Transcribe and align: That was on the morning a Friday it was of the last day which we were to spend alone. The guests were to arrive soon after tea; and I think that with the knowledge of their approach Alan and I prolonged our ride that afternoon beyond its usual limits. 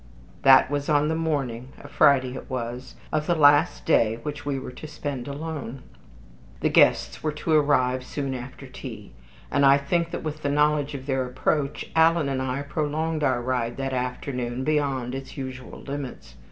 That 0.41 0.71
was 0.71 0.89
on 0.89 1.09
the 1.09 1.15
morning 1.15 1.73
a 1.79 1.87
Friday 1.87 2.33
it 2.33 2.49
was 2.49 2.95
of 3.13 3.27
the 3.27 3.35
last 3.35 3.85
day 3.85 4.17
which 4.23 4.47
we 4.47 4.57
were 4.57 4.71
to 4.71 4.87
spend 4.87 5.27
alone. 5.27 5.83
The 6.61 6.69
guests 6.69 7.21
were 7.21 7.31
to 7.33 7.51
arrive 7.53 8.03
soon 8.03 8.33
after 8.33 8.65
tea; 8.65 9.11
and 9.51 9.63
I 9.63 9.77
think 9.77 10.09
that 10.09 10.23
with 10.23 10.41
the 10.41 10.49
knowledge 10.49 10.95
of 10.95 11.05
their 11.05 11.23
approach 11.27 11.91
Alan 11.95 12.29
and 12.29 12.41
I 12.41 12.63
prolonged 12.63 13.21
our 13.23 13.43
ride 13.43 13.77
that 13.77 13.93
afternoon 13.93 14.63
beyond 14.63 15.13
its 15.13 15.37
usual 15.37 15.79
limits. 15.83 16.33